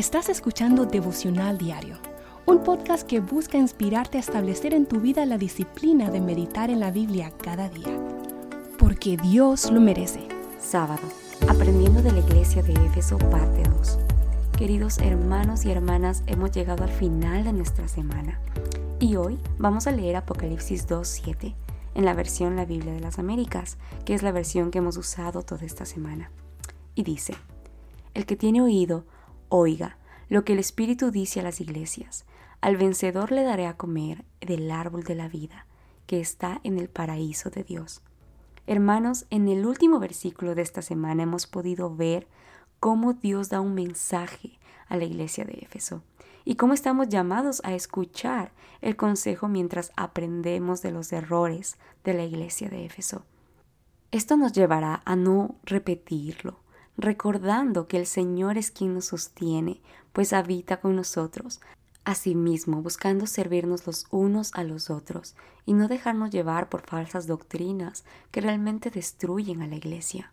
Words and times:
Estás 0.00 0.30
escuchando 0.30 0.86
Devocional 0.86 1.58
Diario, 1.58 1.98
un 2.46 2.62
podcast 2.62 3.06
que 3.06 3.20
busca 3.20 3.58
inspirarte 3.58 4.16
a 4.16 4.20
establecer 4.20 4.72
en 4.72 4.86
tu 4.86 4.98
vida 4.98 5.26
la 5.26 5.36
disciplina 5.36 6.10
de 6.10 6.22
meditar 6.22 6.70
en 6.70 6.80
la 6.80 6.90
Biblia 6.90 7.30
cada 7.36 7.68
día, 7.68 8.00
porque 8.78 9.18
Dios 9.18 9.70
lo 9.70 9.78
merece. 9.78 10.26
Sábado, 10.58 11.02
aprendiendo 11.48 12.00
de 12.00 12.12
la 12.12 12.20
iglesia 12.20 12.62
de 12.62 12.72
Éfeso, 12.86 13.18
parte 13.18 13.62
2. 13.62 13.98
Queridos 14.56 14.96
hermanos 15.00 15.66
y 15.66 15.70
hermanas, 15.70 16.22
hemos 16.26 16.50
llegado 16.50 16.82
al 16.82 16.92
final 16.92 17.44
de 17.44 17.52
nuestra 17.52 17.86
semana 17.86 18.40
y 19.00 19.16
hoy 19.16 19.38
vamos 19.58 19.86
a 19.86 19.92
leer 19.92 20.16
Apocalipsis 20.16 20.88
2.7 20.88 21.54
en 21.94 22.04
la 22.06 22.14
versión 22.14 22.56
La 22.56 22.64
Biblia 22.64 22.94
de 22.94 23.00
las 23.00 23.18
Américas, 23.18 23.76
que 24.06 24.14
es 24.14 24.22
la 24.22 24.32
versión 24.32 24.70
que 24.70 24.78
hemos 24.78 24.96
usado 24.96 25.42
toda 25.42 25.66
esta 25.66 25.84
semana. 25.84 26.30
Y 26.94 27.02
dice, 27.02 27.34
el 28.14 28.24
que 28.24 28.36
tiene 28.36 28.62
oído, 28.62 29.04
Oiga 29.52 29.96
lo 30.28 30.44
que 30.44 30.52
el 30.52 30.60
Espíritu 30.60 31.10
dice 31.10 31.40
a 31.40 31.42
las 31.42 31.60
iglesias. 31.60 32.24
Al 32.60 32.76
vencedor 32.76 33.32
le 33.32 33.42
daré 33.42 33.66
a 33.66 33.76
comer 33.76 34.24
del 34.40 34.70
árbol 34.70 35.02
de 35.02 35.16
la 35.16 35.28
vida, 35.28 35.66
que 36.06 36.20
está 36.20 36.60
en 36.62 36.78
el 36.78 36.88
paraíso 36.88 37.50
de 37.50 37.64
Dios. 37.64 38.00
Hermanos, 38.68 39.26
en 39.30 39.48
el 39.48 39.66
último 39.66 39.98
versículo 39.98 40.54
de 40.54 40.62
esta 40.62 40.82
semana 40.82 41.24
hemos 41.24 41.48
podido 41.48 41.92
ver 41.92 42.28
cómo 42.78 43.14
Dios 43.14 43.48
da 43.48 43.60
un 43.60 43.74
mensaje 43.74 44.60
a 44.88 44.96
la 44.96 45.04
iglesia 45.04 45.44
de 45.44 45.54
Éfeso 45.54 46.04
y 46.44 46.54
cómo 46.54 46.72
estamos 46.72 47.08
llamados 47.08 47.60
a 47.64 47.74
escuchar 47.74 48.52
el 48.80 48.94
consejo 48.94 49.48
mientras 49.48 49.90
aprendemos 49.96 50.80
de 50.80 50.92
los 50.92 51.12
errores 51.12 51.76
de 52.04 52.14
la 52.14 52.22
iglesia 52.22 52.68
de 52.68 52.84
Éfeso. 52.84 53.24
Esto 54.12 54.36
nos 54.36 54.52
llevará 54.52 55.02
a 55.04 55.16
no 55.16 55.56
repetirlo, 55.64 56.60
recordando 57.00 57.88
que 57.88 57.96
el 57.96 58.06
Señor 58.06 58.58
es 58.58 58.70
quien 58.70 58.94
nos 58.94 59.06
sostiene, 59.06 59.80
pues 60.12 60.32
habita 60.32 60.80
con 60.80 60.96
nosotros, 60.96 61.60
asimismo 62.04 62.82
buscando 62.82 63.26
servirnos 63.26 63.86
los 63.86 64.06
unos 64.10 64.52
a 64.54 64.64
los 64.64 64.90
otros 64.90 65.34
y 65.66 65.74
no 65.74 65.88
dejarnos 65.88 66.30
llevar 66.30 66.68
por 66.68 66.82
falsas 66.82 67.26
doctrinas 67.26 68.04
que 68.30 68.40
realmente 68.40 68.90
destruyen 68.90 69.62
a 69.62 69.66
la 69.66 69.76
Iglesia. 69.76 70.32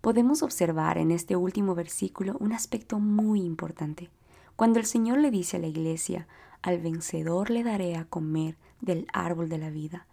Podemos 0.00 0.42
observar 0.42 0.98
en 0.98 1.10
este 1.10 1.36
último 1.36 1.74
versículo 1.74 2.36
un 2.40 2.52
aspecto 2.52 2.98
muy 2.98 3.40
importante. 3.40 4.10
Cuando 4.56 4.78
el 4.78 4.86
Señor 4.86 5.18
le 5.18 5.30
dice 5.30 5.56
a 5.56 5.60
la 5.60 5.66
Iglesia, 5.66 6.26
al 6.62 6.78
vencedor 6.78 7.50
le 7.50 7.64
daré 7.64 7.96
a 7.96 8.04
comer 8.04 8.56
del 8.80 9.06
árbol 9.12 9.48
de 9.48 9.58
la 9.58 9.70
vida, 9.70 10.06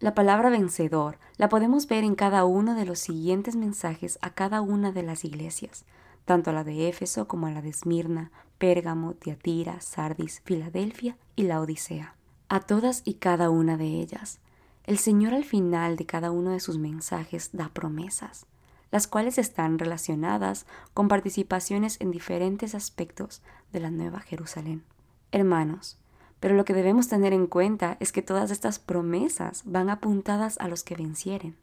la 0.00 0.14
palabra 0.14 0.48
vencedor 0.48 1.18
la 1.38 1.48
podemos 1.48 1.88
ver 1.88 2.04
en 2.04 2.14
cada 2.14 2.44
uno 2.44 2.74
de 2.74 2.84
los 2.84 3.00
siguientes 3.00 3.56
mensajes 3.56 4.18
a 4.22 4.30
cada 4.30 4.60
una 4.60 4.92
de 4.92 5.02
las 5.02 5.24
iglesias, 5.24 5.84
tanto 6.24 6.50
a 6.50 6.52
la 6.52 6.62
de 6.62 6.88
Éfeso 6.88 7.26
como 7.26 7.48
a 7.48 7.50
la 7.50 7.62
de 7.62 7.70
Esmirna, 7.70 8.30
Pérgamo, 8.58 9.14
Tiatira, 9.14 9.80
Sardis, 9.80 10.40
Filadelfia 10.44 11.16
y 11.34 11.44
la 11.44 11.60
Odisea. 11.60 12.14
A 12.48 12.60
todas 12.60 13.02
y 13.04 13.14
cada 13.14 13.50
una 13.50 13.76
de 13.76 13.86
ellas, 13.86 14.38
el 14.84 14.98
Señor 14.98 15.34
al 15.34 15.44
final 15.44 15.96
de 15.96 16.06
cada 16.06 16.30
uno 16.30 16.50
de 16.50 16.60
sus 16.60 16.78
mensajes 16.78 17.50
da 17.52 17.68
promesas, 17.68 18.46
las 18.90 19.06
cuales 19.06 19.36
están 19.36 19.78
relacionadas 19.78 20.64
con 20.94 21.08
participaciones 21.08 22.00
en 22.00 22.10
diferentes 22.10 22.74
aspectos 22.74 23.42
de 23.72 23.80
la 23.80 23.90
Nueva 23.90 24.20
Jerusalén. 24.20 24.84
Hermanos, 25.30 25.98
pero 26.40 26.54
lo 26.54 26.64
que 26.64 26.74
debemos 26.74 27.08
tener 27.08 27.32
en 27.32 27.46
cuenta 27.46 27.96
es 28.00 28.12
que 28.12 28.22
todas 28.22 28.50
estas 28.50 28.78
promesas 28.78 29.62
van 29.64 29.90
apuntadas 29.90 30.58
a 30.58 30.68
los 30.68 30.84
que 30.84 30.94
vencieren, 30.94 31.56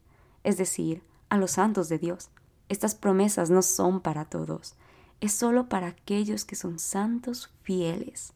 es 0.44 0.58
decir, 0.58 1.02
a 1.30 1.38
los 1.38 1.52
santos 1.52 1.90
de 1.90 1.98
Dios. 1.98 2.30
Estas 2.68 2.96
promesas 2.96 3.50
no 3.50 3.62
son 3.62 4.02
para 4.02 4.26
todos, 4.26 4.76
es 5.22 5.34
solo 5.34 5.70
para 5.70 5.88
aquellos 5.88 6.46
que 6.46 6.56
son 6.56 6.80
santos 6.80 7.52
fieles, 7.64 8.34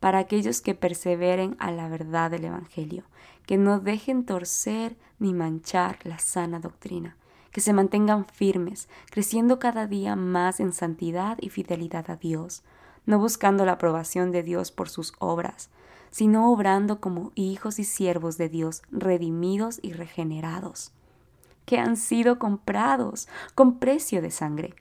para 0.00 0.18
aquellos 0.18 0.60
que 0.60 0.74
perseveren 0.74 1.56
a 1.58 1.70
la 1.70 1.88
verdad 1.88 2.30
del 2.30 2.44
Evangelio, 2.44 3.04
que 3.46 3.56
no 3.56 3.80
dejen 3.80 4.24
torcer 4.24 4.96
ni 5.18 5.34
manchar 5.34 5.98
la 6.04 6.18
sana 6.18 6.60
doctrina, 6.60 7.16
que 7.50 7.60
se 7.60 7.72
mantengan 7.72 8.26
firmes, 8.26 8.88
creciendo 9.10 9.58
cada 9.58 9.86
día 9.86 10.16
más 10.16 10.60
en 10.60 10.72
santidad 10.72 11.38
y 11.40 11.50
fidelidad 11.50 12.10
a 12.10 12.16
Dios, 12.16 12.62
no 13.06 13.18
buscando 13.18 13.64
la 13.64 13.72
aprobación 13.72 14.32
de 14.32 14.42
Dios 14.42 14.70
por 14.72 14.88
sus 14.88 15.12
obras, 15.18 15.70
sino 16.10 16.52
obrando 16.52 17.00
como 17.00 17.32
hijos 17.34 17.78
y 17.78 17.84
siervos 17.84 18.38
de 18.38 18.48
Dios 18.48 18.82
redimidos 18.90 19.80
y 19.82 19.92
regenerados, 19.92 20.92
que 21.64 21.78
han 21.78 21.96
sido 21.96 22.38
comprados 22.38 23.28
con 23.54 23.78
precio 23.78 24.22
de 24.22 24.30
sangre 24.30 24.74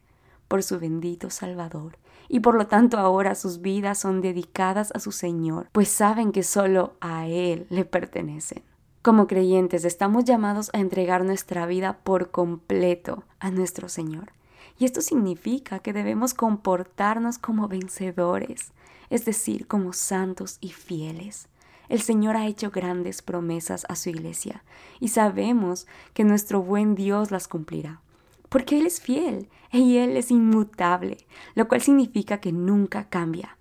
por 0.48 0.64
su 0.64 0.80
bendito 0.80 1.30
Salvador, 1.30 1.98
y 2.30 2.40
por 2.40 2.56
lo 2.56 2.68
tanto 2.68 2.98
ahora 2.98 3.36
sus 3.36 3.62
vidas 3.62 3.98
son 4.00 4.22
dedicadas 4.22 4.92
a 4.94 5.00
su 5.00 5.12
Señor, 5.12 5.70
pues 5.72 5.90
saben 5.90 6.32
que 6.32 6.44
solo 6.44 6.94
a 7.02 7.28
Él 7.28 7.66
le 7.70 7.86
pertenecen. 7.86 8.64
Como 9.02 9.28
creyentes 9.28 9.84
estamos 9.86 10.24
llamados 10.24 10.70
a 10.74 10.80
entregar 10.80 11.26
nuestra 11.26 11.66
vida 11.66 11.98
por 12.04 12.32
completo 12.32 13.24
a 13.40 13.52
nuestro 13.52 13.90
Señor 13.90 14.32
y 14.78 14.86
esto 14.86 15.02
significa 15.02 15.80
que 15.80 15.94
debemos 15.94 16.34
comportarnos 16.34 17.38
como 17.38 17.68
vencedores, 17.68 18.72
es 19.10 19.26
decir, 19.26 19.68
como 19.68 19.94
santos 19.94 20.58
y 20.62 20.70
fieles. 20.70 21.48
El 21.90 22.02
Señor 22.02 22.38
ha 22.38 22.48
hecho 22.48 22.72
grandes 22.72 23.22
promesas 23.22 23.86
a 23.90 23.96
su 23.96 24.10
iglesia 24.10 24.64
y 25.00 25.10
sabemos 25.10 25.86
que 26.14 26.24
nuestro 26.24 26.62
buen 26.62 26.96
Dios 26.96 27.30
las 27.30 27.48
cumplirá, 27.48 28.02
porque 28.50 28.78
Él 28.78 28.86
es 28.86 29.02
fiel 29.02 29.50
y 29.72 29.98
Él 29.98 30.18
es 30.18 30.32
inmutable, 30.32 31.18
lo 31.56 31.68
cual 31.68 31.82
significa 31.82 32.40
que 32.40 32.52
nunca 32.52 33.10
cambia. 33.10 33.58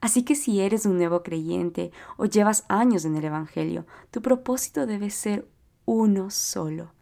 Así 0.00 0.24
que 0.24 0.34
si 0.34 0.60
eres 0.60 0.84
un 0.84 0.96
nuevo 0.98 1.22
creyente 1.22 1.92
o 2.16 2.26
llevas 2.26 2.64
años 2.68 3.04
en 3.04 3.16
el 3.16 3.24
Evangelio, 3.24 3.86
tu 4.10 4.20
propósito 4.20 4.84
debe 4.84 5.10
ser 5.10 5.48
uno 5.84 6.30
solo, 6.30 6.92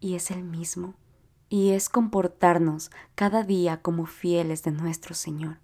y 0.00 0.14
es 0.14 0.30
el 0.30 0.44
mismo, 0.44 0.94
y 1.54 1.70
es 1.70 1.88
comportarnos 1.88 2.90
cada 3.14 3.44
día 3.44 3.80
como 3.80 4.06
fieles 4.06 4.64
de 4.64 4.72
nuestro 4.72 5.14
Señor. 5.14 5.58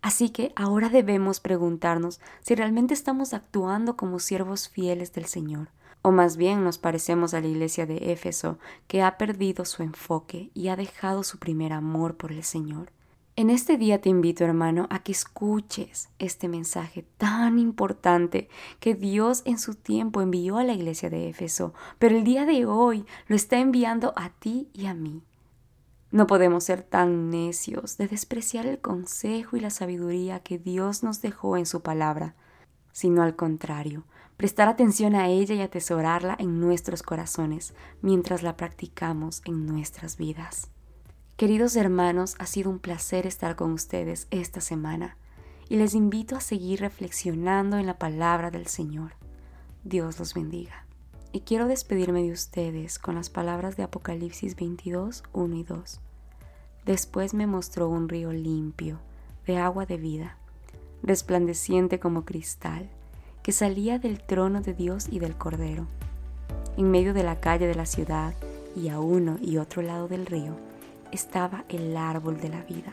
Así 0.00 0.30
que 0.30 0.54
ahora 0.56 0.88
debemos 0.88 1.38
preguntarnos 1.38 2.18
si 2.40 2.54
realmente 2.54 2.94
estamos 2.94 3.34
actuando 3.34 3.94
como 3.94 4.20
siervos 4.20 4.70
fieles 4.70 5.12
del 5.12 5.26
Señor, 5.26 5.68
o 6.00 6.12
más 6.12 6.38
bien 6.38 6.64
nos 6.64 6.78
parecemos 6.78 7.34
a 7.34 7.42
la 7.42 7.46
iglesia 7.46 7.84
de 7.84 8.10
Éfeso, 8.10 8.58
que 8.86 9.02
ha 9.02 9.18
perdido 9.18 9.66
su 9.66 9.82
enfoque 9.82 10.50
y 10.54 10.68
ha 10.68 10.76
dejado 10.76 11.22
su 11.22 11.38
primer 11.38 11.74
amor 11.74 12.16
por 12.16 12.32
el 12.32 12.42
Señor. 12.42 12.90
En 13.38 13.50
este 13.50 13.76
día 13.78 14.00
te 14.00 14.08
invito, 14.08 14.42
hermano, 14.42 14.88
a 14.90 15.04
que 15.04 15.12
escuches 15.12 16.08
este 16.18 16.48
mensaje 16.48 17.06
tan 17.18 17.60
importante 17.60 18.48
que 18.80 18.96
Dios 18.96 19.42
en 19.44 19.60
su 19.60 19.76
tiempo 19.76 20.20
envió 20.22 20.58
a 20.58 20.64
la 20.64 20.72
iglesia 20.72 21.08
de 21.08 21.28
Éfeso, 21.28 21.72
pero 22.00 22.16
el 22.16 22.24
día 22.24 22.46
de 22.46 22.66
hoy 22.66 23.06
lo 23.28 23.36
está 23.36 23.60
enviando 23.60 24.12
a 24.16 24.30
ti 24.30 24.70
y 24.72 24.86
a 24.86 24.94
mí. 24.94 25.22
No 26.10 26.26
podemos 26.26 26.64
ser 26.64 26.82
tan 26.82 27.30
necios 27.30 27.96
de 27.96 28.08
despreciar 28.08 28.66
el 28.66 28.80
consejo 28.80 29.56
y 29.56 29.60
la 29.60 29.70
sabiduría 29.70 30.40
que 30.40 30.58
Dios 30.58 31.04
nos 31.04 31.22
dejó 31.22 31.56
en 31.56 31.66
su 31.66 31.80
palabra, 31.80 32.34
sino 32.90 33.22
al 33.22 33.36
contrario, 33.36 34.02
prestar 34.36 34.66
atención 34.66 35.14
a 35.14 35.28
ella 35.28 35.54
y 35.54 35.60
atesorarla 35.60 36.34
en 36.40 36.58
nuestros 36.58 37.04
corazones 37.04 37.72
mientras 38.02 38.42
la 38.42 38.56
practicamos 38.56 39.42
en 39.44 39.64
nuestras 39.64 40.16
vidas. 40.16 40.72
Queridos 41.38 41.76
hermanos, 41.76 42.34
ha 42.40 42.46
sido 42.46 42.68
un 42.68 42.80
placer 42.80 43.24
estar 43.24 43.54
con 43.54 43.70
ustedes 43.70 44.26
esta 44.32 44.60
semana 44.60 45.16
y 45.68 45.76
les 45.76 45.94
invito 45.94 46.34
a 46.34 46.40
seguir 46.40 46.80
reflexionando 46.80 47.78
en 47.78 47.86
la 47.86 47.96
palabra 47.96 48.50
del 48.50 48.66
Señor. 48.66 49.12
Dios 49.84 50.18
los 50.18 50.34
bendiga. 50.34 50.84
Y 51.30 51.42
quiero 51.42 51.68
despedirme 51.68 52.24
de 52.24 52.32
ustedes 52.32 52.98
con 52.98 53.14
las 53.14 53.30
palabras 53.30 53.76
de 53.76 53.84
Apocalipsis 53.84 54.56
22, 54.56 55.22
1 55.32 55.54
y 55.54 55.62
2. 55.62 56.00
Después 56.84 57.34
me 57.34 57.46
mostró 57.46 57.88
un 57.88 58.08
río 58.08 58.32
limpio, 58.32 58.98
de 59.46 59.58
agua 59.58 59.86
de 59.86 59.96
vida, 59.96 60.38
resplandeciente 61.04 62.00
como 62.00 62.24
cristal, 62.24 62.90
que 63.44 63.52
salía 63.52 64.00
del 64.00 64.20
trono 64.20 64.60
de 64.60 64.74
Dios 64.74 65.06
y 65.08 65.20
del 65.20 65.36
Cordero. 65.36 65.86
En 66.76 66.90
medio 66.90 67.14
de 67.14 67.22
la 67.22 67.38
calle 67.38 67.68
de 67.68 67.76
la 67.76 67.86
ciudad 67.86 68.34
y 68.74 68.88
a 68.88 68.98
uno 68.98 69.38
y 69.40 69.58
otro 69.58 69.82
lado 69.82 70.08
del 70.08 70.26
río, 70.26 70.56
estaba 71.12 71.64
el 71.68 71.96
árbol 71.96 72.40
de 72.40 72.48
la 72.48 72.62
vida, 72.62 72.92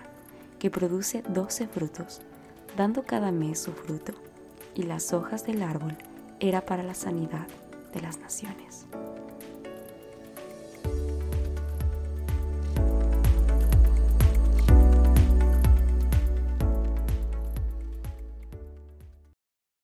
que 0.59 0.69
produce 0.69 1.23
doce 1.27 1.67
frutos, 1.67 2.21
dando 2.77 3.03
cada 3.03 3.31
mes 3.31 3.59
su 3.59 3.71
fruto, 3.71 4.13
y 4.73 4.83
las 4.83 5.13
hojas 5.13 5.45
del 5.45 5.63
árbol 5.63 5.95
era 6.39 6.65
para 6.65 6.83
la 6.83 6.93
sanidad 6.93 7.47
de 7.93 8.01
las 8.01 8.19
naciones. 8.19 8.85